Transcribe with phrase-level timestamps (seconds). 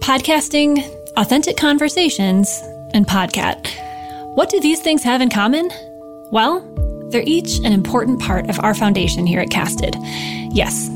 [0.00, 0.82] Podcasting,
[1.16, 2.60] authentic conversations,
[2.92, 3.68] and Podcat.
[4.34, 5.70] What do these things have in common?
[6.32, 6.60] Well,
[7.10, 9.94] they're each an important part of our foundation here at Casted.
[10.50, 10.88] Yes,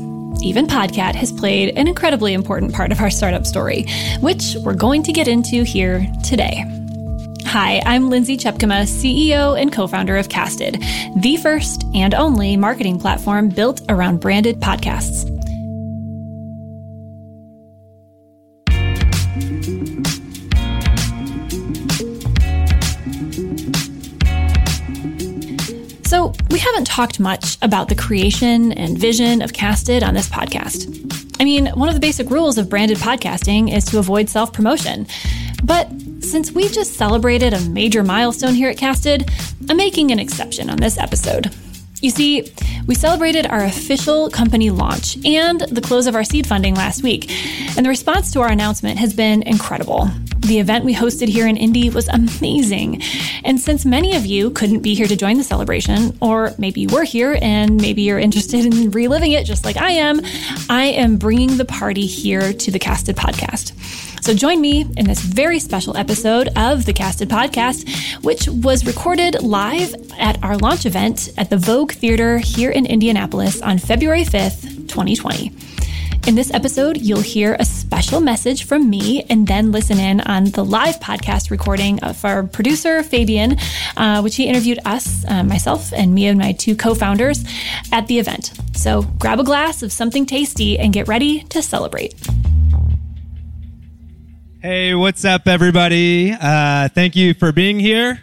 [0.43, 3.85] even Podcat has played an incredibly important part of our startup story,
[4.19, 6.65] which we're going to get into here today.
[7.45, 10.83] Hi, I'm Lindsay Tjepkema, CEO and co founder of Casted,
[11.15, 15.31] the first and only marketing platform built around branded podcasts.
[26.75, 31.39] Haven't talked much about the creation and vision of Casted on this podcast.
[31.39, 35.07] I mean, one of the basic rules of branded podcasting is to avoid self promotion.
[35.63, 35.89] But
[36.19, 39.31] since we just celebrated a major milestone here at Casted,
[39.69, 41.49] I'm making an exception on this episode.
[42.01, 42.51] You see,
[42.87, 47.31] we celebrated our official company launch and the close of our seed funding last week,
[47.77, 50.09] and the response to our announcement has been incredible.
[50.45, 53.01] The event we hosted here in Indy was amazing.
[53.43, 56.89] And since many of you couldn't be here to join the celebration, or maybe you
[56.89, 60.21] were here and maybe you're interested in reliving it just like I am,
[60.69, 63.73] I am bringing the party here to the Casted podcast.
[64.23, 69.41] So join me in this very special episode of the Casted Podcast, which was recorded
[69.41, 74.87] live at our launch event at the Vogue Theater here in Indianapolis on February 5th,
[74.89, 75.74] 2020.
[76.27, 80.45] In this episode, you'll hear a special message from me and then listen in on
[80.45, 83.57] the live podcast recording of our producer, Fabian,
[83.95, 87.43] uh, which he interviewed us, uh, myself, and me and my two co founders
[87.91, 88.53] at the event.
[88.73, 92.15] So grab a glass of something tasty and get ready to celebrate.
[94.63, 96.31] Hey, what's up, everybody?
[96.31, 98.21] Uh, thank you for being here.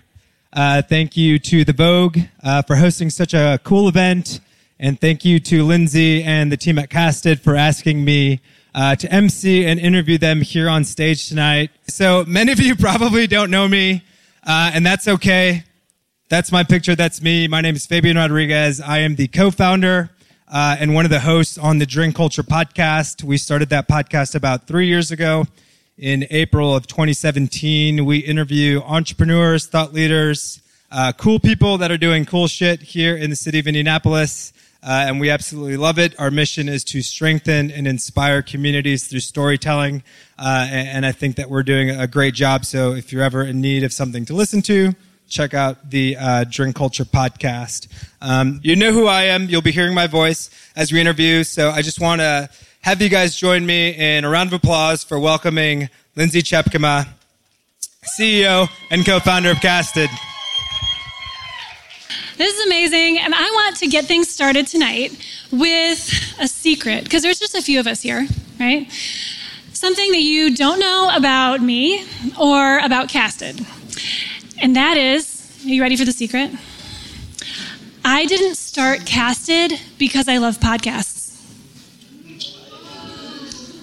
[0.52, 4.40] Uh, thank you to the Vogue uh, for hosting such a cool event.
[4.84, 8.40] And thank you to Lindsay and the team at Casted for asking me
[8.74, 11.70] uh, to MC and interview them here on stage tonight.
[11.86, 14.02] So many of you probably don't know me,
[14.44, 15.62] uh, and that's okay.
[16.28, 16.96] That's my picture.
[16.96, 17.46] That's me.
[17.46, 18.80] My name is Fabian Rodriguez.
[18.80, 20.10] I am the co-founder
[20.48, 23.22] uh, and one of the hosts on the Drink Culture podcast.
[23.22, 25.46] We started that podcast about three years ago
[25.96, 28.04] in April of 2017.
[28.04, 33.30] We interview entrepreneurs, thought leaders, uh, cool people that are doing cool shit here in
[33.30, 34.52] the city of Indianapolis.
[34.84, 36.18] Uh, and we absolutely love it.
[36.18, 40.02] Our mission is to strengthen and inspire communities through storytelling.
[40.36, 42.64] Uh, and, and, I think that we're doing a great job.
[42.64, 44.92] So if you're ever in need of something to listen to,
[45.28, 47.86] check out the uh, Drink Culture podcast.
[48.20, 49.48] Um, you know who I am.
[49.48, 51.44] You'll be hearing my voice as we interview.
[51.44, 52.50] So I just want to
[52.80, 57.06] have you guys join me in a round of applause for welcoming Lindsay Tjepkema,
[58.18, 60.10] CEO and co-founder of Casted.
[62.42, 63.20] This is amazing.
[63.20, 65.16] And I want to get things started tonight
[65.52, 68.26] with a secret, because there's just a few of us here,
[68.58, 68.90] right?
[69.72, 72.04] Something that you don't know about me
[72.36, 73.64] or about Casted.
[74.60, 76.50] And that is, are you ready for the secret?
[78.04, 81.40] I didn't start Casted because I love podcasts.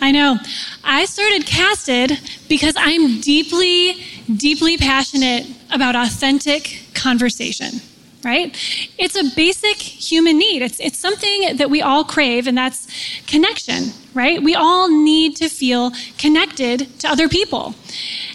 [0.01, 0.37] I know.
[0.83, 2.19] I started Casted
[2.49, 4.03] because I'm deeply,
[4.35, 7.79] deeply passionate about authentic conversation
[8.23, 8.55] right?
[8.97, 10.61] It's a basic human need.
[10.61, 12.87] It's, it's something that we all crave, and that's
[13.27, 14.41] connection, right?
[14.41, 17.75] We all need to feel connected to other people.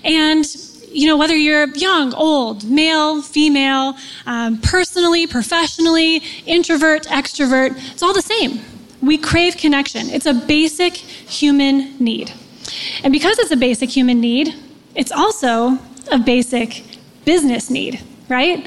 [0.03, 0.45] And
[0.91, 3.97] you know, whether you're young, old, male, female,
[4.27, 8.61] um, personally, professionally, introvert, extrovert, it's all the same.
[9.03, 10.09] We crave connection.
[10.09, 12.33] It's a basic human need.
[13.03, 14.55] And because it's a basic human need,
[14.95, 15.81] it's also
[16.13, 16.85] a basic
[17.25, 18.67] business need right?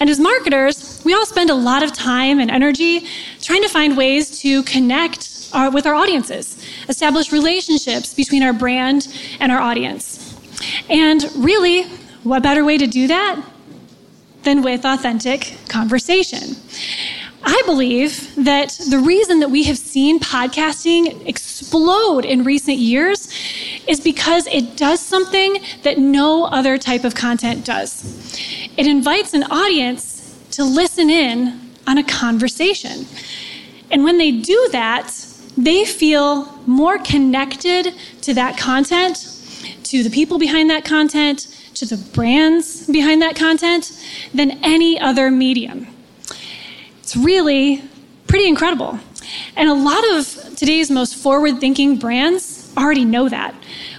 [0.00, 3.06] And as marketers, we all spend a lot of time and energy
[3.40, 9.08] trying to find ways to connect our, with our audiences, establish relationships between our brand
[9.40, 10.36] and our audience.
[10.88, 11.84] And really,
[12.24, 13.40] what better way to do that
[14.42, 16.56] than with authentic conversation?
[17.48, 23.32] I believe that the reason that we have seen podcasting explode in recent years
[23.86, 28.65] is because it does something that no other type of content does.
[28.76, 33.06] It invites an audience to listen in on a conversation.
[33.90, 35.14] And when they do that,
[35.56, 39.16] they feel more connected to that content,
[39.84, 43.92] to the people behind that content, to the brands behind that content
[44.34, 45.86] than any other medium.
[47.00, 47.82] It's really
[48.26, 48.98] pretty incredible.
[49.56, 53.54] And a lot of today's most forward thinking brands already know that,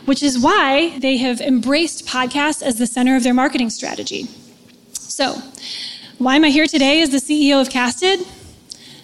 [0.05, 4.27] which is why they have embraced podcasts as the center of their marketing strategy.
[5.17, 5.41] So,
[6.19, 8.19] why am I here today as the CEO of Casted?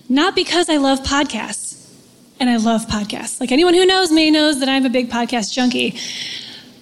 [0.08, 1.92] Not because I love podcasts,
[2.40, 3.40] and I love podcasts.
[3.40, 5.98] Like anyone who knows me knows that I'm a big podcast junkie.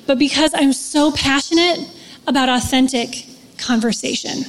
[0.05, 1.79] But because I'm so passionate
[2.27, 3.25] about authentic
[3.57, 4.43] conversation,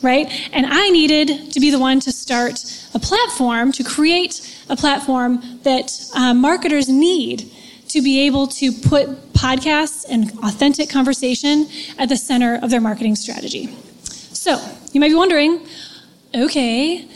[0.00, 0.32] right?
[0.54, 2.64] And I needed to be the one to start
[2.94, 4.40] a platform, to create
[4.70, 7.52] a platform that uh, marketers need
[7.88, 11.68] to be able to put podcasts and authentic conversation
[11.98, 13.68] at the center of their marketing strategy.
[14.42, 14.60] So,
[14.92, 15.64] you might be wondering
[16.34, 17.06] okay,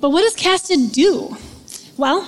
[0.00, 1.36] but what does Casted do?
[1.96, 2.24] Well,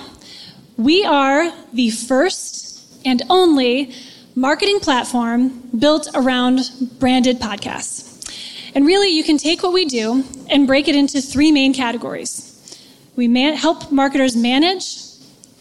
[0.75, 3.95] we are the first and only
[4.35, 6.69] marketing platform built around
[6.99, 8.29] branded podcasts.
[8.75, 12.77] And really, you can take what we do and break it into three main categories.
[13.15, 14.97] We man- help marketers manage,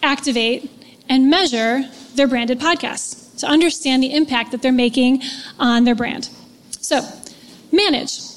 [0.03, 0.69] activate,
[1.09, 1.85] and measure
[2.17, 5.23] their branded podcasts to understand the impact that they're making
[5.61, 6.29] on their brand.
[6.81, 7.09] So,
[7.71, 8.30] manage.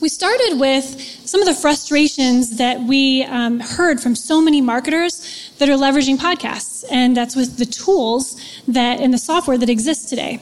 [0.00, 0.84] We started with
[1.24, 6.18] some of the frustrations that we um, heard from so many marketers that are leveraging
[6.18, 8.38] podcasts, and that's with the tools
[8.68, 10.40] that and the software that exists today.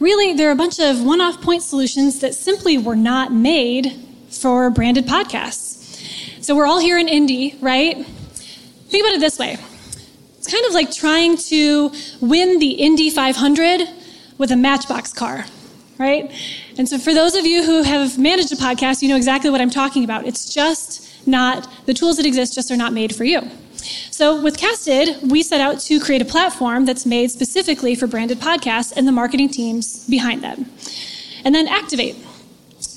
[0.00, 3.92] Really, there are a bunch of one off point solutions that simply were not made
[4.30, 6.42] for branded podcasts.
[6.42, 8.04] So we're all here in Indy, right?
[8.04, 9.58] Think about it this way
[10.38, 13.88] it's kind of like trying to win the Indy 500
[14.38, 15.44] with a matchbox car,
[16.02, 16.30] right?
[16.76, 19.60] And so, for those of you who have managed a podcast, you know exactly what
[19.60, 20.26] I'm talking about.
[20.26, 23.40] It's just not, the tools that exist just are not made for you.
[24.10, 28.38] So, with Casted, we set out to create a platform that's made specifically for branded
[28.38, 30.66] podcasts and the marketing teams behind them.
[31.44, 32.16] And then Activate.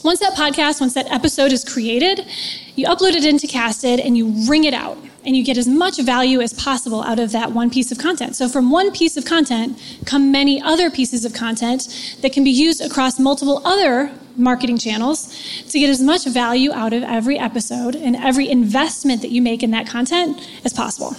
[0.04, 2.28] Once that podcast, once that episode is created,
[2.76, 6.00] you upload it into Casted and you wring it out and you get as much
[6.00, 8.36] value as possible out of that one piece of content.
[8.36, 12.52] So, from one piece of content come many other pieces of content that can be
[12.52, 15.34] used across multiple other marketing channels
[15.70, 19.64] to get as much value out of every episode and every investment that you make
[19.64, 21.16] in that content as possible.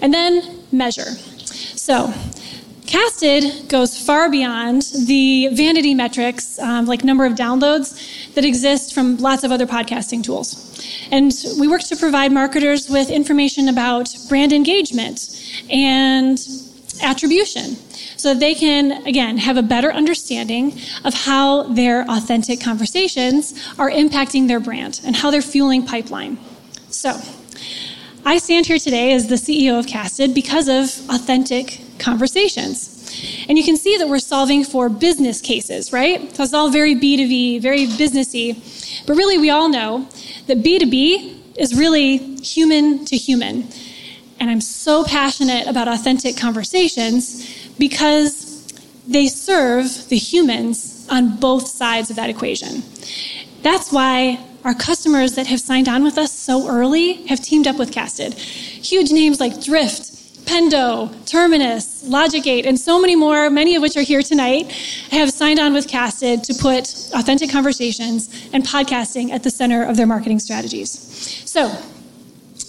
[0.00, 1.12] And then measure.
[1.76, 2.14] So,
[2.90, 9.16] Casted goes far beyond the vanity metrics, um, like number of downloads, that exist from
[9.18, 11.08] lots of other podcasting tools.
[11.12, 15.40] And we work to provide marketers with information about brand engagement
[15.70, 16.36] and
[17.00, 17.76] attribution
[18.16, 23.88] so that they can, again, have a better understanding of how their authentic conversations are
[23.90, 26.38] impacting their brand and how they're fueling pipeline.
[26.88, 27.20] So,
[28.24, 32.96] I stand here today as the CEO of Casted because of authentic conversations.
[33.48, 36.34] And you can see that we're solving for business cases, right?
[36.34, 38.56] So it's all very B2B, very businessy.
[39.06, 40.08] But really, we all know
[40.46, 43.68] that B2B is really human to human.
[44.38, 48.72] And I'm so passionate about authentic conversations because
[49.06, 52.82] they serve the humans on both sides of that equation.
[53.62, 57.78] That's why our customers that have signed on with us so early have teamed up
[57.78, 58.34] with Casted.
[58.34, 60.14] Huge names like Drift,
[60.50, 64.72] Pendo, Terminus, Logic8, and so many more, many of which are here tonight,
[65.12, 69.96] have signed on with Casted to put authentic conversations and podcasting at the center of
[69.96, 70.90] their marketing strategies.
[71.48, 71.70] So,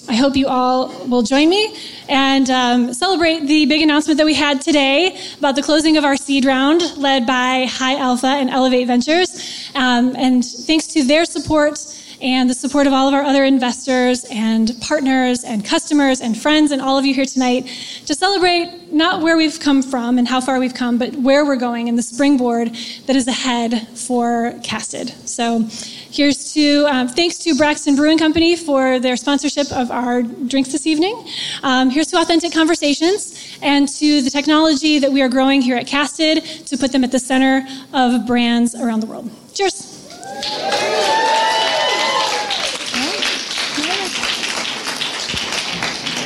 [0.07, 1.75] I hope you all will join me
[2.07, 6.15] and um, celebrate the big announcement that we had today about the closing of our
[6.15, 9.71] seed round, led by High Alpha and Elevate Ventures.
[9.73, 11.79] Um, and thanks to their support
[12.21, 16.71] and the support of all of our other investors and partners and customers and friends
[16.71, 17.65] and all of you here tonight
[18.05, 21.55] to celebrate not where we've come from and how far we've come, but where we're
[21.55, 22.69] going and the springboard
[23.07, 25.09] that is ahead for Casted.
[25.27, 25.65] So
[26.11, 30.85] here's to um, thanks to Braxton Brewing Company for their sponsorship of our drinks this
[30.85, 31.25] evening.
[31.63, 35.87] Um, here's to Authentic Conversations and to the technology that we are growing here at
[35.87, 39.29] Casted to put them at the center of brands around the world.
[39.53, 39.90] Cheers.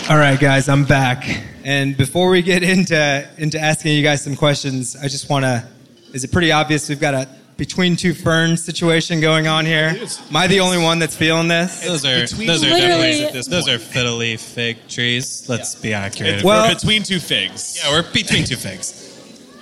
[0.07, 1.25] All right, guys, I'm back.
[1.63, 5.67] And before we get into into asking you guys some questions, I just want to.
[6.13, 9.95] Is it pretty obvious we've got a between two ferns situation going on here?
[10.29, 11.83] Am I the only one that's feeling this?
[11.83, 15.49] Those are Between those are two definitely this those are fiddle leaf fig trees.
[15.49, 16.43] Let's be accurate.
[16.43, 17.79] Well- We're between two figs.
[17.83, 19.01] yeah, we're between two figs.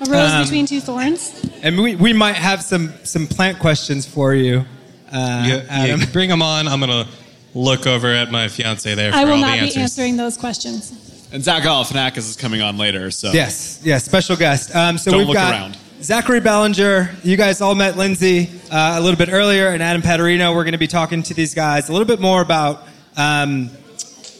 [0.01, 1.31] A rose Um, between two thorns.
[1.61, 4.65] And we, we might have some some plant questions for you,
[5.09, 6.01] uh, You, Adam.
[6.01, 6.67] you bring them on.
[6.67, 7.07] I'm gonna
[7.53, 9.77] look over at my fiance there for I will all not the be answers.
[9.77, 11.29] answering those questions.
[11.31, 14.75] And Zach Galifianakis is coming on later, so Yes, yes, special guest.
[14.75, 15.77] Um, so Don't we've look got around.
[16.01, 17.11] Zachary Ballinger.
[17.23, 20.53] You guys all met Lindsay uh, a little bit earlier, and Adam Paterino.
[20.53, 22.83] We're going to be talking to these guys a little bit more about
[23.15, 23.69] um,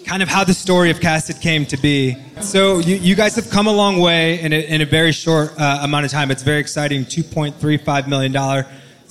[0.05, 2.17] kind of how the story of Casted came to be.
[2.41, 5.53] So you, you guys have come a long way in a, in a very short
[5.58, 6.29] uh, amount of time.
[6.32, 7.05] It's very exciting.
[7.05, 8.34] $2.35 million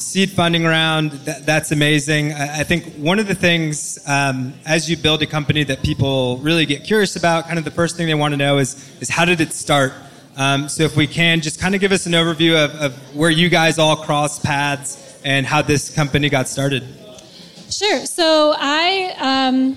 [0.02, 1.12] seed funding round.
[1.12, 2.32] That, that's amazing.
[2.32, 6.38] I, I, think one of the things um, as you build a company that people
[6.38, 9.09] really get curious about, kind of the first thing they want to know is is
[9.09, 9.92] how did it start?
[10.37, 13.30] Um, so if we can just kind of give us an overview of, of where
[13.30, 16.85] you guys all cross paths and how this company got started.
[17.71, 18.06] Sure.
[18.06, 19.76] So I, um,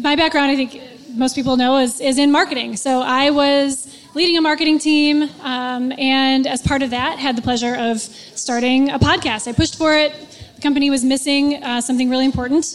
[0.00, 0.80] my background, I think
[1.16, 2.76] most people know, is, is in marketing.
[2.76, 7.42] So I was leading a marketing team, um, and as part of that, had the
[7.42, 9.46] pleasure of starting a podcast.
[9.46, 10.12] I pushed for it.
[10.56, 12.66] The company was missing uh, something really important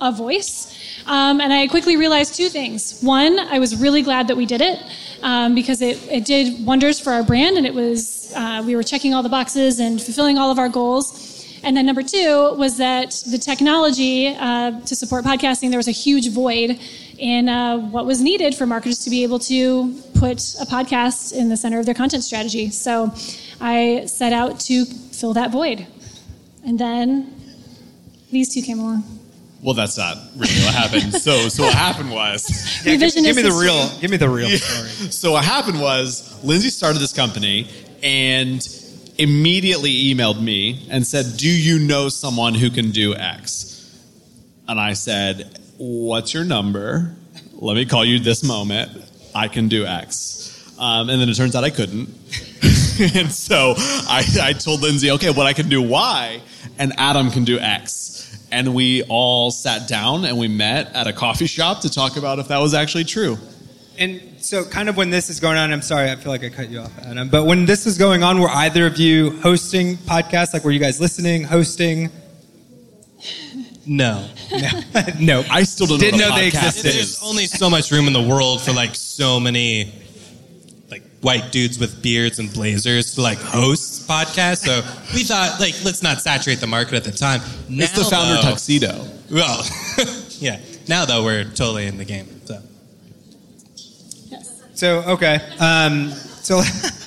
[0.00, 0.72] a voice.
[1.06, 3.00] Um, and I quickly realized two things.
[3.00, 4.82] One, I was really glad that we did it
[5.22, 8.82] um, because it, it did wonders for our brand, and it was uh, we were
[8.82, 11.32] checking all the boxes and fulfilling all of our goals.
[11.62, 15.92] And then number two was that the technology uh, to support podcasting, there was a
[15.92, 16.78] huge void
[17.18, 21.48] in uh, what was needed for marketers to be able to put a podcast in
[21.48, 22.70] the center of their content strategy.
[22.70, 23.12] So
[23.60, 25.86] I set out to fill that void.
[26.64, 27.32] And then
[28.30, 29.04] these two came along.
[29.62, 31.14] Well, that's not really what happened.
[31.14, 32.48] so, so what happened was,
[32.84, 34.88] yeah, give, give, me the real, give me the real story.
[35.10, 37.68] So what happened was, Lindsay started this company
[38.02, 38.66] and
[39.18, 43.90] immediately emailed me and said, "Do you know someone who can do X?"
[44.68, 47.14] And I said, what's your number?
[47.52, 48.90] Let me call you this moment.
[49.34, 50.74] I can do X.
[50.78, 52.08] Um, and then it turns out I couldn't.
[53.14, 56.40] and so I, I told Lindsay, okay, what I can do Y,
[56.78, 58.46] and Adam can do X.
[58.50, 62.38] And we all sat down and we met at a coffee shop to talk about
[62.38, 63.38] if that was actually true.
[63.98, 66.50] And so, kind of when this is going on, I'm sorry, I feel like I
[66.50, 67.30] cut you off, Adam.
[67.30, 70.52] But when this is going on, were either of you hosting podcasts?
[70.52, 72.10] Like, were you guys listening, hosting?
[73.86, 74.28] No.
[74.50, 74.70] No.
[75.20, 75.44] no.
[75.50, 76.92] I still don't Didn't know, know they existed.
[76.92, 79.92] There's only so much room in the world for like so many
[80.90, 84.64] like white dudes with beards and blazers to like host podcasts.
[84.64, 84.82] So
[85.14, 87.40] we thought like let's not saturate the market at the time.
[87.68, 89.06] Now, it's the founder though, tuxedo.
[89.30, 89.64] Well,
[90.38, 90.60] yeah.
[90.88, 92.28] Now though we're totally in the game.
[92.44, 92.60] So.
[94.26, 94.62] Yes.
[94.74, 95.40] So okay.
[95.60, 96.60] Um, so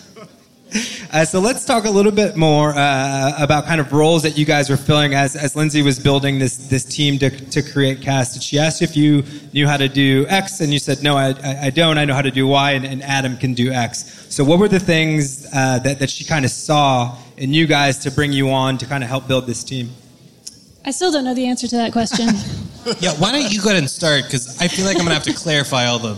[1.12, 4.46] Uh, so let's talk a little bit more uh, about kind of roles that you
[4.46, 8.36] guys were filling as, as Lindsay was building this, this team to, to create Cast.
[8.36, 10.60] Did she asked if you knew how to do X?
[10.62, 11.34] And you said, no, I,
[11.64, 11.98] I don't.
[11.98, 14.28] I know how to do Y, and, and Adam can do X.
[14.30, 17.98] So what were the things uh, that, that she kind of saw in you guys
[18.00, 19.90] to bring you on to kind of help build this team?
[20.86, 22.28] I still don't know the answer to that question.
[23.00, 24.26] yeah, why don't you go ahead and start?
[24.26, 26.16] Because I feel like I'm going to have to clarify all the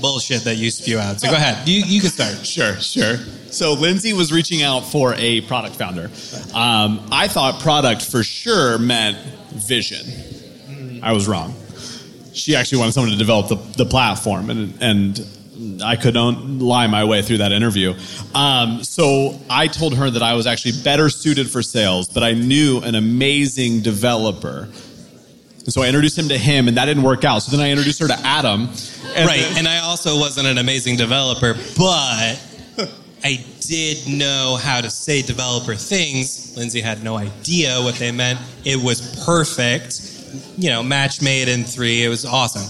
[0.00, 1.20] bullshit that you spew out.
[1.20, 1.68] So go ahead.
[1.68, 2.30] You, you can start.
[2.50, 3.16] Sure, sure.
[3.50, 6.10] So Lindsay was reaching out for a product founder.
[6.54, 9.18] Um, I thought product for sure meant
[9.52, 11.00] vision.
[11.02, 11.54] I was wrong.
[12.32, 17.04] She actually wanted someone to develop the, the platform, and, and I couldn't lie my
[17.04, 17.94] way through that interview.
[18.34, 22.32] Um, so I told her that I was actually better suited for sales, but I
[22.32, 24.68] knew an amazing developer.
[25.58, 27.40] And so I introduced him to him, and that didn't work out.
[27.40, 28.68] So then I introduced her to Adam.
[29.20, 32.40] And right, and I also wasn't an amazing developer, but
[33.22, 36.56] I did know how to say developer things.
[36.56, 38.40] Lindsay had no idea what they meant.
[38.64, 40.00] It was perfect.
[40.56, 42.02] You know, match made in three.
[42.02, 42.64] It was awesome.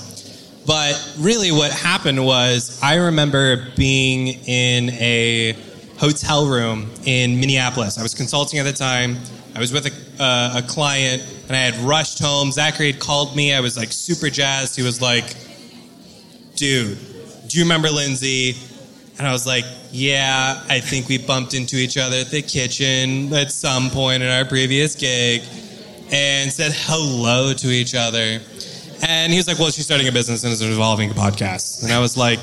[0.67, 5.57] But really, what happened was I remember being in a
[5.99, 7.97] hotel room in Minneapolis.
[7.97, 9.19] I was consulting at the time.
[9.55, 12.51] I was with a, uh, a client and I had rushed home.
[12.51, 13.55] Zachary had called me.
[13.55, 14.75] I was like super jazzed.
[14.75, 15.37] He was like,
[16.61, 16.99] dude,
[17.49, 18.55] do you remember Lindsay?
[19.19, 23.33] And I was like, yeah, I think we bumped into each other at the kitchen
[23.33, 25.41] at some point in our previous gig
[26.13, 28.41] and said hello to each other.
[29.09, 31.83] And he was like, well, she's starting a business and is involving a podcast.
[31.83, 32.41] And I was like,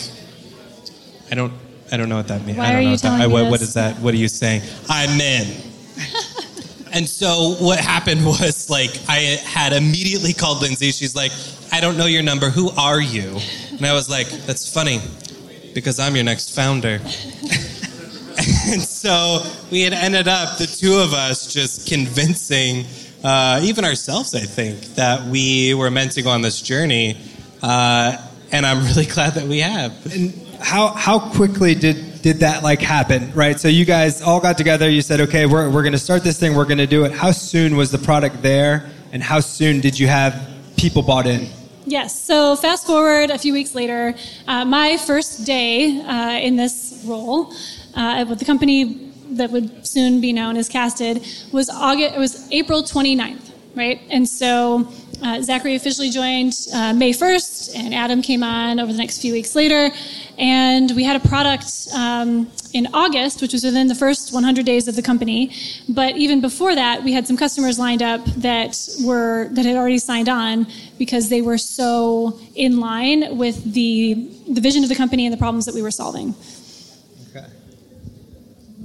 [1.29, 1.53] I don't,
[1.91, 2.57] I don't know what that means.
[2.57, 3.97] Why I don't are know you what, that, telling I, what, what is that?
[3.99, 4.63] What are you saying?
[4.89, 5.61] I'm in.
[6.91, 10.89] and so what happened was like I had immediately called Lindsay.
[10.91, 11.31] She's like,
[11.71, 12.49] I don't know your number.
[12.49, 13.39] Who are you?
[13.77, 14.99] And I was like, that's funny
[15.73, 16.95] because I'm your next founder.
[18.67, 22.85] and so we had ended up, the two of us, just convincing
[23.23, 27.17] uh, even ourselves, I think, that we were meant to go on this journey.
[27.61, 28.17] Uh,
[28.51, 29.93] and I'm really glad that we have.
[30.11, 33.31] And how how quickly did did that like happen?
[33.33, 33.59] Right.
[33.59, 34.89] So you guys all got together.
[34.89, 36.55] You said, okay, we're we're going to start this thing.
[36.55, 37.11] We're going to do it.
[37.11, 38.89] How soon was the product there?
[39.11, 41.49] And how soon did you have people bought in?
[41.89, 42.21] Yes.
[42.21, 44.13] So fast forward a few weeks later,
[44.45, 47.53] uh, my first day uh, in this role
[47.95, 52.13] uh, with the company that would soon be known as Casted was August.
[52.13, 54.01] It was April 29th, right?
[54.09, 54.91] And so
[55.21, 59.33] Uh, Zachary officially joined uh, May 1st, and Adam came on over the next few
[59.33, 59.89] weeks later.
[60.37, 64.87] And we had a product um, in August, which was within the first 100 days
[64.87, 65.51] of the company.
[65.89, 69.97] But even before that, we had some customers lined up that were that had already
[69.97, 70.67] signed on
[70.99, 74.13] because they were so in line with the
[74.47, 76.35] the vision of the company and the problems that we were solving.
[77.31, 77.47] Okay.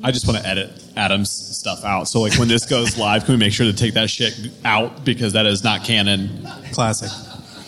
[0.02, 2.08] I just want to edit Adam's stuff out.
[2.08, 4.34] So like when this goes live, can we make sure to take that shit
[4.64, 6.46] out because that is not canon.
[6.72, 7.10] Classic.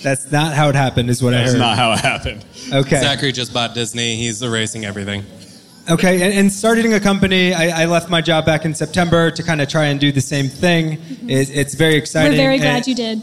[0.02, 1.58] That's not how it happened, is what I That's heard.
[1.58, 2.44] not how it happened.
[2.72, 3.00] okay.
[3.00, 4.16] Zachary just bought Disney.
[4.16, 5.24] He's erasing everything.
[5.90, 9.42] Okay, and, and starting a company, I, I left my job back in September to
[9.42, 10.92] kind of try and do the same thing.
[11.28, 12.32] It, it's very exciting.
[12.32, 13.22] We're very glad and- you did.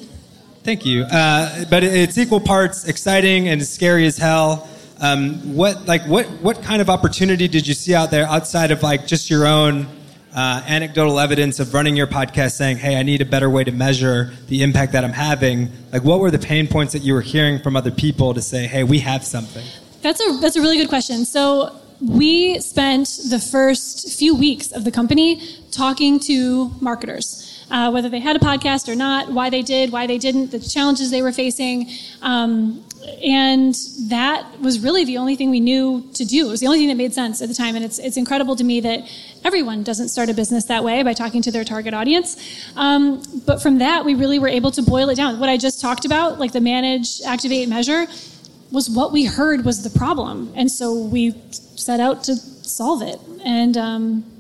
[0.63, 1.03] Thank you.
[1.03, 4.67] Uh, but it- it's equal parts exciting and scary as hell.
[5.01, 8.83] Um, what like what what kind of opportunity did you see out there outside of
[8.83, 9.87] like just your own
[10.35, 13.71] uh, anecdotal evidence of running your podcast, saying, "Hey, I need a better way to
[13.71, 17.21] measure the impact that I'm having." Like, what were the pain points that you were
[17.21, 19.65] hearing from other people to say, "Hey, we have something"?
[20.03, 21.25] That's a that's a really good question.
[21.25, 25.41] So we spent the first few weeks of the company
[25.71, 30.07] talking to marketers, uh, whether they had a podcast or not, why they did, why
[30.07, 31.91] they didn't, the challenges they were facing,
[32.23, 32.83] um,
[33.23, 33.75] and
[34.09, 36.47] that was really the only thing we knew to do.
[36.47, 38.55] It was the only thing that made sense at the time, and it's it's incredible
[38.55, 39.09] to me that
[39.43, 42.37] everyone doesn't start a business that way by talking to their target audience.
[42.75, 45.39] Um, but from that, we really were able to boil it down.
[45.39, 48.07] What I just talked about, like the manage, activate, measure
[48.71, 50.53] was what we heard was the problem.
[50.55, 53.19] And so we set out to solve it.
[53.43, 54.30] And um.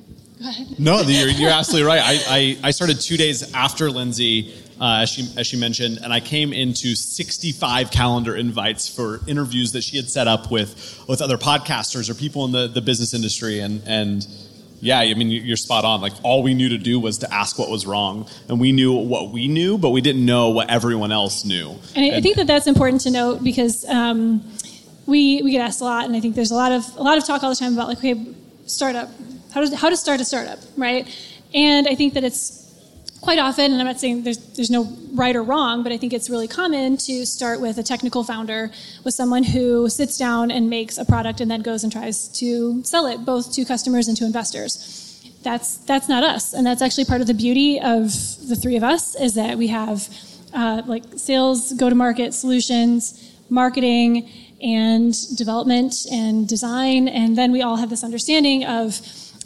[0.79, 2.01] No, you're, you're absolutely right.
[2.03, 6.11] I, I, I started two days after Lindsay, uh, as, she, as she mentioned, and
[6.11, 11.21] I came into 65 calendar invites for interviews that she had set up with, with
[11.21, 13.59] other podcasters or people in the, the business industry.
[13.59, 14.27] And, and
[14.79, 16.01] yeah, I mean, you're spot on.
[16.01, 18.27] Like, all we knew to do was to ask what was wrong.
[18.47, 21.75] And we knew what we knew, but we didn't know what everyone else knew.
[21.95, 24.43] And I, I think that that's important to note because um,
[25.05, 27.17] we we get asked a lot, and I think there's a lot of a lot
[27.17, 28.15] of talk all the time about like, okay,
[28.65, 29.09] startup,
[29.53, 31.07] how does how to start a startup, right?
[31.53, 32.61] And I think that it's
[33.21, 36.13] quite often, and I'm not saying there's there's no right or wrong, but I think
[36.13, 38.71] it's really common to start with a technical founder,
[39.03, 42.83] with someone who sits down and makes a product and then goes and tries to
[42.83, 44.97] sell it both to customers and to investors.
[45.43, 48.11] That's that's not us, and that's actually part of the beauty of
[48.47, 50.09] the three of us is that we have
[50.53, 54.29] uh, like sales, go to market solutions, marketing,
[54.61, 59.01] and development and design, and then we all have this understanding of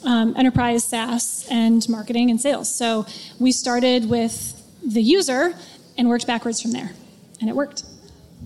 [0.06, 2.74] um, enterprise SaaS and marketing and sales.
[2.74, 3.06] So
[3.40, 5.54] we started with the user
[5.98, 6.92] and worked backwards from there,
[7.42, 7.84] and it worked.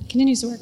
[0.02, 0.62] It continues to work.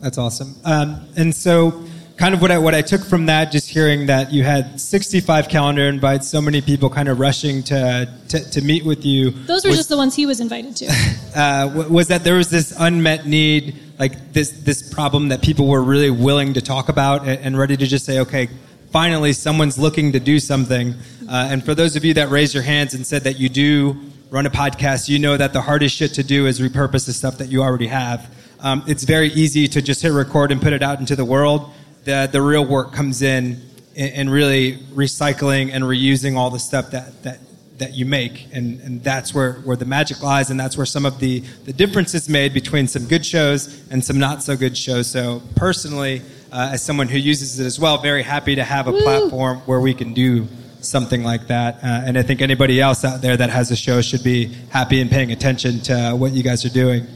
[0.00, 0.54] That's awesome.
[0.64, 1.84] Um, and so,
[2.16, 5.48] kind of what I, what I took from that, just hearing that you had 65
[5.48, 9.30] calendar invites, so many people kind of rushing to, to, to meet with you.
[9.30, 10.86] Those were was, just the ones he was invited to.
[11.34, 15.82] uh, was that there was this unmet need, like this, this problem that people were
[15.82, 18.48] really willing to talk about and, and ready to just say, okay,
[18.90, 20.94] finally someone's looking to do something.
[21.28, 23.98] Uh, and for those of you that raised your hands and said that you do
[24.30, 27.38] run a podcast, you know that the hardest shit to do is repurpose the stuff
[27.38, 28.32] that you already have.
[28.60, 31.70] Um, it's very easy to just hit record and put it out into the world.
[32.04, 33.60] The, the real work comes in
[33.96, 37.38] and really recycling and reusing all the stuff that, that,
[37.78, 38.48] that you make.
[38.52, 40.50] And, and that's where, where the magic lies.
[40.50, 44.04] And that's where some of the, the difference is made between some good shows and
[44.04, 45.10] some not so good shows.
[45.10, 48.92] So personally, uh, as someone who uses it as well, very happy to have a
[48.92, 49.02] Woo.
[49.02, 50.46] platform where we can do
[50.80, 51.76] something like that.
[51.76, 55.00] Uh, and I think anybody else out there that has a show should be happy
[55.00, 57.06] and paying attention to what you guys are doing.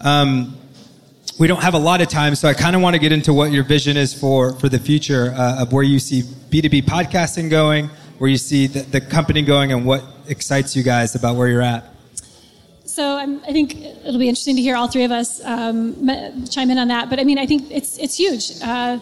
[0.00, 0.56] Um,
[1.38, 3.34] we don't have a lot of time, so I kind of want to get into
[3.34, 7.50] what your vision is for for the future uh, of where you see B2B podcasting
[7.50, 11.48] going, where you see the, the company going, and what excites you guys about where
[11.48, 11.84] you're at.
[12.96, 16.70] So I'm, I think it'll be interesting to hear all three of us um, chime
[16.70, 17.10] in on that.
[17.10, 18.52] But I mean, I think it's it's huge.
[18.62, 18.98] Uh,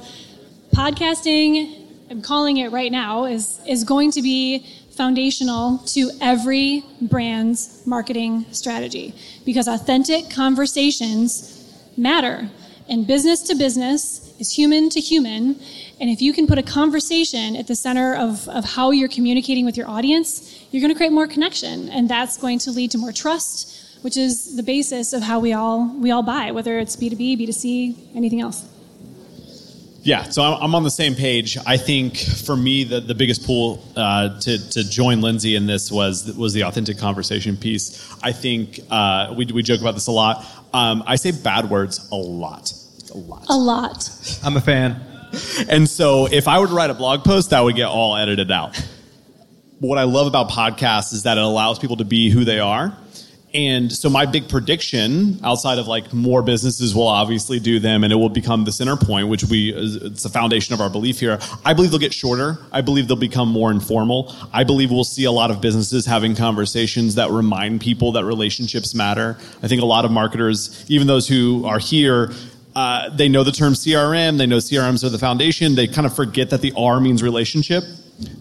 [0.74, 1.78] podcasting,
[2.10, 8.46] I'm calling it right now, is is going to be foundational to every brand's marketing
[8.50, 11.62] strategy because authentic conversations
[11.96, 12.50] matter,
[12.88, 15.58] and business to business is human to human.
[16.00, 19.64] And if you can put a conversation at the center of, of how you're communicating
[19.64, 22.98] with your audience, you're going to create more connection, and that's going to lead to
[22.98, 26.96] more trust, which is the basis of how we all we all buy, whether it's
[26.96, 28.66] B2B, B2C, anything else.
[30.04, 31.56] Yeah, so I'm on the same page.
[31.66, 35.90] I think for me, the, the biggest pull uh, to, to join Lindsay in this
[35.90, 38.14] was was the authentic conversation piece.
[38.22, 40.44] I think uh, we, we joke about this a lot.
[40.74, 42.72] Um, I say bad words a lot.
[43.14, 43.46] A lot.
[43.48, 44.38] A lot.
[44.42, 45.00] I'm a fan.
[45.68, 48.50] And so if I were to write a blog post, that would get all edited
[48.50, 48.74] out.
[49.80, 52.58] But what I love about podcasts is that it allows people to be who they
[52.58, 52.96] are.
[53.54, 58.12] And so my big prediction, outside of like more businesses will obviously do them, and
[58.12, 61.38] it will become the center point, which we it's the foundation of our belief here.
[61.64, 62.58] I believe they'll get shorter.
[62.72, 64.34] I believe they'll become more informal.
[64.52, 68.92] I believe we'll see a lot of businesses having conversations that remind people that relationships
[68.92, 69.38] matter.
[69.62, 72.32] I think a lot of marketers, even those who are here,
[72.74, 74.36] uh, they know the term CRM.
[74.36, 75.76] They know CRMs are the foundation.
[75.76, 77.84] They kind of forget that the R means relationship,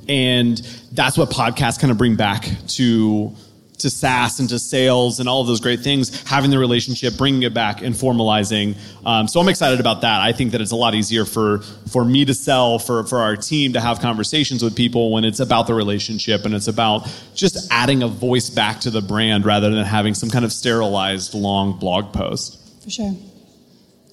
[0.09, 0.57] and
[0.91, 3.35] that's what podcasts kind of bring back to
[3.83, 7.43] to SaaS and to sales and all of those great things, having the relationship, bringing
[7.43, 8.75] it back, and formalizing.
[9.05, 10.19] Um, so I'm excited about that.
[10.19, 11.59] I think that it's a lot easier for
[11.91, 15.39] for me to sell, for for our team to have conversations with people when it's
[15.39, 19.69] about the relationship and it's about just adding a voice back to the brand rather
[19.69, 22.59] than having some kind of sterilized long blog post.
[22.83, 23.15] For sure.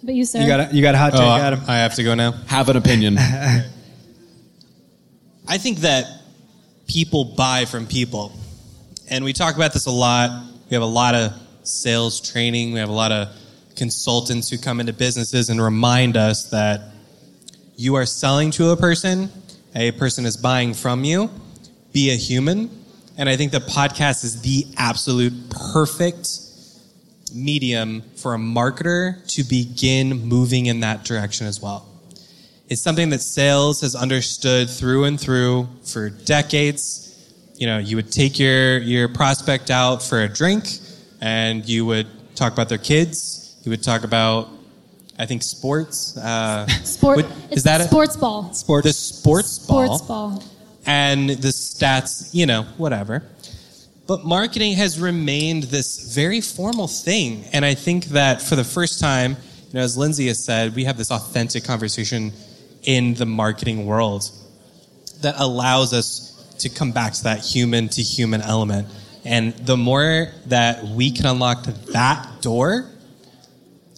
[0.03, 0.41] But you, sir.
[0.41, 1.61] You got a, you got a hot take, Oh, Adam.
[1.67, 2.33] I have to go now.
[2.47, 3.17] Have an opinion.
[5.49, 6.07] I think that
[6.87, 8.33] people buy from people.
[9.11, 10.47] And we talk about this a lot.
[10.71, 11.33] We have a lot of
[11.65, 13.29] sales training, we have a lot of
[13.75, 16.93] consultants who come into businesses and remind us that
[17.77, 19.31] you are selling to a person,
[19.75, 21.29] a person is buying from you.
[21.93, 22.71] Be a human.
[23.19, 26.29] And I think the podcast is the absolute perfect
[27.35, 31.85] medium for a marketer to begin moving in that direction as well.
[32.69, 37.10] It's something that sales has understood through and through for decades.
[37.61, 40.65] You know, you would take your, your prospect out for a drink
[41.21, 43.55] and you would talk about their kids.
[43.65, 44.49] You would talk about,
[45.19, 46.17] I think, sports.
[46.17, 47.27] Uh, Sport.
[47.51, 48.55] Is that a- sports ball?
[48.55, 48.87] Sports.
[48.87, 50.43] the sports ball Sports ball.
[50.87, 53.23] and the stats, you know, whatever.
[54.07, 57.45] But marketing has remained this very formal thing.
[57.53, 60.85] And I think that for the first time, you know, as Lindsay has said, we
[60.85, 62.33] have this authentic conversation
[62.85, 64.31] in the marketing world
[65.21, 66.30] that allows us
[66.61, 68.89] to come back to that human to human element.
[69.25, 72.91] And the more that we can unlock that door,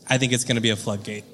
[0.09, 1.25] I think it's going to be a floodgate.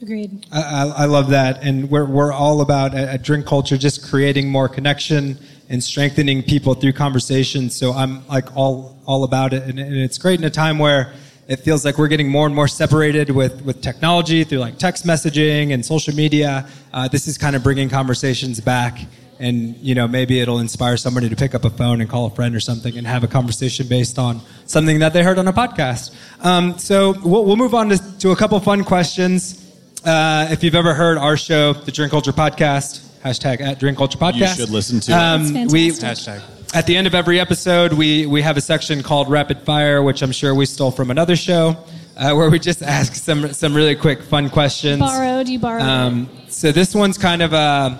[0.00, 0.46] Agreed.
[0.52, 4.06] I, I I love that, and we're we're all about at, at Drink Culture just
[4.06, 5.38] creating more connection
[5.70, 7.70] and strengthening people through conversation.
[7.70, 11.14] So I'm like all all about it, and, and it's great in a time where
[11.48, 15.06] it feels like we're getting more and more separated with with technology through like text
[15.06, 16.68] messaging and social media.
[16.92, 18.98] Uh, this is kind of bringing conversations back.
[19.38, 22.30] And you know maybe it'll inspire somebody to pick up a phone and call a
[22.30, 25.52] friend or something and have a conversation based on something that they heard on a
[25.52, 26.14] podcast.
[26.44, 29.62] Um, so we'll, we'll move on to, to a couple fun questions.
[30.04, 34.18] Uh, if you've ever heard our show, the Drink Culture Podcast, hashtag at Drink Culture
[34.18, 35.14] Podcast, You should listen to it.
[35.14, 36.34] Um, we fantastic.
[36.34, 36.76] Hashtag.
[36.76, 40.22] at the end of every episode, we we have a section called Rapid Fire, which
[40.22, 41.76] I'm sure we stole from another show,
[42.16, 45.00] uh, where we just ask some some really quick, fun questions.
[45.00, 45.48] Borrowed.
[45.48, 45.82] You borrowed.
[45.82, 47.98] Um, so this one's kind of uh,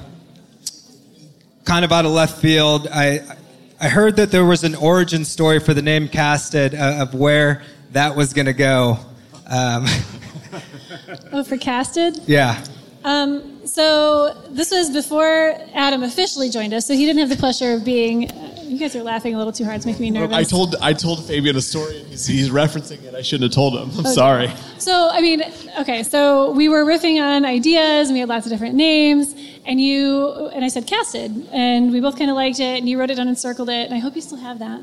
[1.66, 2.88] kind of out of left field.
[2.90, 3.20] I
[3.78, 7.62] I heard that there was an origin story for the name Casted uh, of where
[7.92, 8.98] that was going to go.
[9.46, 9.84] Um,
[11.32, 12.18] oh, for casted.
[12.26, 12.64] yeah.
[13.04, 17.72] Um, so this was before Adam officially joined us, so he didn't have the pleasure
[17.72, 18.30] of being.
[18.30, 19.76] Uh, you guys are laughing a little too hard.
[19.76, 20.36] It's making me nervous.
[20.36, 23.14] I told I told Fabian a story and he's, he's referencing it.
[23.14, 23.90] I shouldn't have told him.
[23.98, 24.50] I'm sorry.
[24.78, 25.42] So, I mean,
[25.80, 29.80] okay, so we were riffing on ideas and we had lots of different names, and
[29.80, 33.10] you, and I said casted, and we both kind of liked it, and you wrote
[33.10, 34.80] it down and circled it, and I hope you still have that.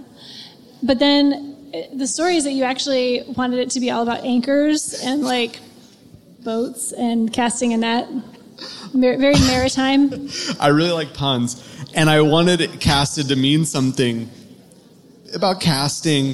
[0.82, 4.24] But then eh, the story is that you actually wanted it to be all about
[4.24, 5.60] anchors and like
[6.44, 8.10] boats and casting a net.
[8.94, 10.30] Mar- very maritime.
[10.60, 11.62] I really like puns,
[11.94, 14.30] and I wanted it casted to mean something
[15.34, 16.34] about casting.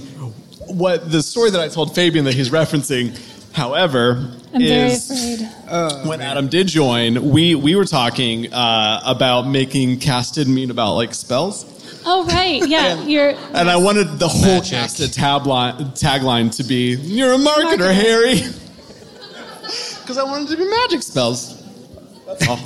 [0.67, 3.17] What the story that I told Fabian that he's referencing,
[3.53, 6.07] however, I'm is afraid.
[6.07, 11.13] when Adam did join, we we were talking uh, about making casted mean about like
[11.15, 11.65] spells.
[12.05, 12.65] Oh, right.
[12.67, 13.01] Yeah.
[13.03, 13.29] You're.
[13.53, 14.71] And I wanted the whole Magic.
[14.71, 17.93] casted tabline, tagline to be "You're a marketer, Marketer.
[17.93, 18.35] Harry,"
[20.01, 21.58] because I wanted it to be magic spells.
[22.29, 22.51] That's oh.
[22.51, 22.57] all.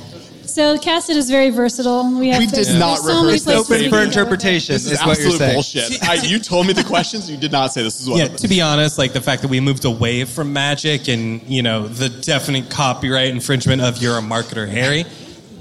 [0.46, 2.16] So casted is very versatile.
[2.18, 3.66] We have We there's- did not there's so many rehearse this.
[3.66, 5.54] places we Open can for go with interpretation This is, is what you're absolute saying.
[5.54, 6.02] bullshit.
[6.08, 7.30] I, you told me the questions.
[7.30, 8.18] You did not say this is what.
[8.18, 11.62] Yeah, to be honest, like the fact that we moved away from magic and, you
[11.62, 15.06] know, the definite copyright infringement of you're a marketer, Harry.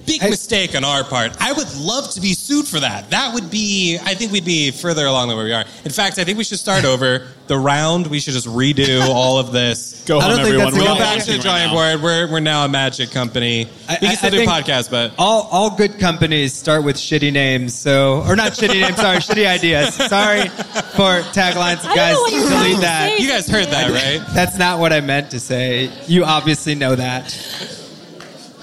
[0.06, 0.30] Big Hey.
[0.30, 1.34] mistake on our part.
[1.40, 3.10] I would love to be sued for that.
[3.12, 5.66] That would be, I think we'd be further along than where we are.
[5.86, 8.08] In fact, I think we should start over the round.
[8.08, 10.04] We should just redo all of this.
[10.08, 10.66] Go I home, don't everyone.
[10.74, 11.74] that's We're a Go back to acting the right drawing now.
[11.74, 12.02] board.
[12.04, 13.68] We're, we're now a magic company.
[13.88, 16.96] I- we I- can still I do podcasts, but All all good companies start with
[16.98, 17.74] shitty names.
[17.74, 18.96] So or not shitty names.
[18.98, 19.94] Sorry, shitty ideas.
[19.96, 22.14] Sorry for taglines, guys.
[22.14, 23.20] know what you're trying Delete that.
[23.20, 24.26] you guys heard that, right?
[24.34, 25.90] That's not what I meant to say.
[26.08, 27.34] You obviously know that.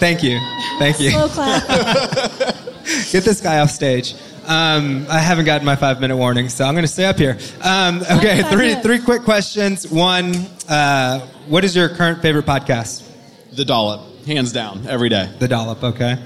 [0.01, 0.39] Thank you.
[0.79, 1.11] Thank you.
[1.11, 1.67] Slow clap.
[3.13, 4.15] Get this guy off stage.
[4.47, 7.39] Um, I haven't gotten my five minute warning, so I'm going to stay up here.
[7.63, 9.87] Um, okay, three three quick questions.
[9.89, 10.35] One,
[10.69, 13.07] uh, what is your current favorite podcast?
[13.53, 15.31] The Dollop, hands down, every day.
[15.39, 15.85] The Dollop.
[15.85, 16.17] Okay,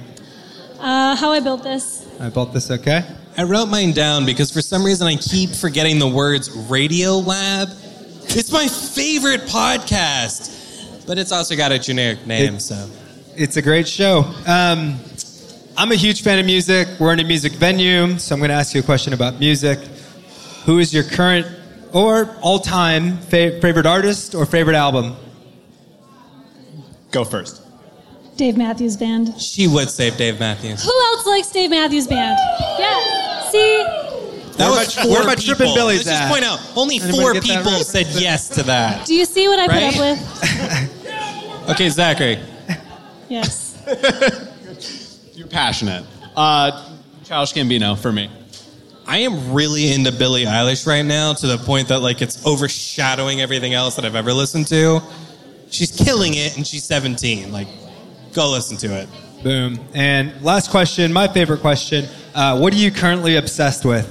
[0.79, 2.07] Uh, how I built this.
[2.21, 2.71] I built this.
[2.71, 3.03] Okay,
[3.37, 7.81] I wrote mine down because for some reason I keep forgetting the words Radiolab.
[8.37, 12.89] It's my favorite podcast, but it's also got a generic name, It- so.
[13.37, 14.21] It's a great show.
[14.47, 14.99] Um,
[15.77, 16.89] I'm a huge fan of music.
[17.01, 19.79] We're in a music venue, so I'm going to ask you a question about music.
[20.67, 21.47] Who is your current
[21.93, 25.17] or all time fa- favorite artist or favorite album?
[27.11, 27.61] Go first.
[28.37, 29.41] Dave Matthews Band.
[29.41, 30.83] She would save Dave Matthews.
[30.85, 32.39] Who else likes Dave Matthews Band?
[32.79, 33.43] Yeah.
[33.51, 33.85] See?
[34.57, 35.55] That Where was my- four where my people.
[35.57, 37.89] Tripping Billies Let's just point out, only Anybody four people reference?
[37.89, 39.07] said yes to that.
[39.07, 41.01] Do you see what I put up with?
[41.67, 42.39] Okay, Zachary.
[43.29, 43.73] Yes.
[45.35, 46.05] You're passionate.
[46.37, 48.31] Uh, Childish Gambino for me.
[49.07, 53.41] I am really into Billie Eilish right now to the point that like it's overshadowing
[53.41, 55.01] everything else that I've ever listened to.
[55.71, 57.53] She's killing it and she's 17.
[57.53, 57.69] Like,
[58.33, 59.09] go listen to it.
[59.43, 59.79] Boom.
[59.93, 62.07] And last question, my favorite question.
[62.35, 64.09] Uh, what are you currently obsessed with?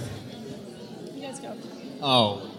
[1.16, 1.56] You guys go.
[2.02, 2.50] Oh,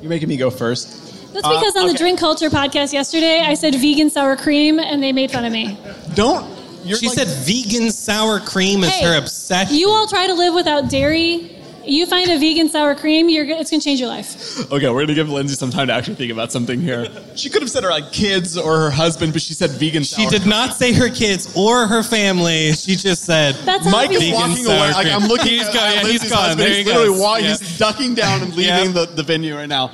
[0.00, 1.11] you're making me go first.
[1.32, 1.94] That's Uh, because on the.
[1.94, 5.76] Drink Culture podcast yesterday, I said vegan sour cream, and they made fun of me.
[6.14, 6.46] Don't.
[6.84, 9.76] You're She like- said vegan sour cream is Hey, her obsession.
[9.76, 11.48] You all try to live without dairy.
[11.84, 14.56] You find a vegan sour cream, you're, go- it's going to change your life.
[14.70, 17.08] Okay, we're gonna give Lindsay some time to actually think about something here.
[17.34, 20.04] She could have said her like kids or her husband, but she said vegan.
[20.04, 20.50] she sour did cream.
[20.50, 22.72] not say her kids or her family.
[22.74, 24.20] She just said That's Mike is.
[24.20, 24.92] Vegan walking sour away.
[24.92, 25.16] Like cream.
[25.22, 25.48] I'm looking.
[25.48, 26.38] He's at, gone, at yeah, he's Lindsay's gone.
[26.40, 26.60] husband.
[26.60, 27.20] There he's he literally goes.
[27.20, 27.44] walking.
[27.46, 27.56] Yeah.
[27.58, 28.86] He's ducking down and leaving Yeah.
[28.92, 29.90] the, the venue right now.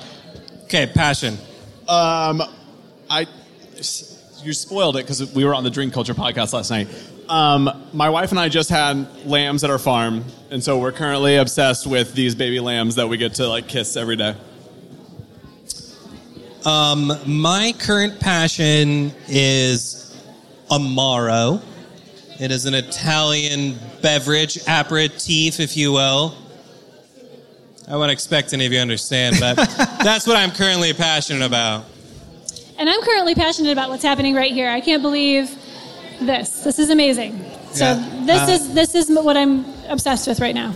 [0.69, 1.39] Okay, passion.
[1.89, 2.43] Um,
[3.09, 3.27] I
[4.43, 6.89] you spoiled it because we were on the Drink Culture podcast last night.
[7.27, 11.37] Um, my wife and I just had lambs at our farm, and so we're currently
[11.37, 14.35] obsessed with these baby lambs that we get to like kiss every day.
[16.67, 20.23] Um, my current passion is
[20.71, 21.63] Amaro.
[22.39, 26.37] It is an Italian beverage, aperitif, if you will.
[27.91, 29.57] I wouldn't expect any of you to understand, but
[30.03, 31.85] that's what I'm currently passionate about.
[32.79, 34.69] And I'm currently passionate about what's happening right here.
[34.71, 35.51] I can't believe
[36.21, 36.61] this.
[36.63, 37.45] This is amazing.
[37.73, 38.23] So Yeah.
[38.25, 40.75] this Uh, is this is what I'm obsessed with right now.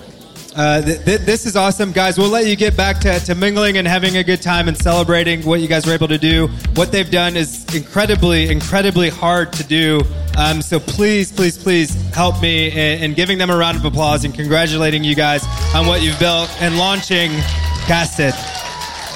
[0.55, 2.19] Uh, th- th- this is awesome, guys.
[2.19, 5.43] We'll let you get back to, to mingling and having a good time and celebrating
[5.47, 6.49] what you guys were able to do.
[6.75, 10.01] What they've done is incredibly, incredibly hard to do.
[10.37, 14.25] Um, so please, please, please help me in, in giving them a round of applause
[14.25, 17.31] and congratulating you guys on what you've built and launching
[17.87, 18.35] Casted.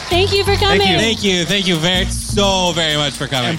[0.09, 0.81] Thank you for coming.
[0.81, 0.99] Thank you.
[0.99, 3.59] Thank you, thank you very so very much for coming.